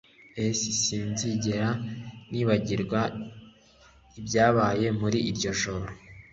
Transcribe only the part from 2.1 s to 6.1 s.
nibagirwa ibyabaye muri iryo joro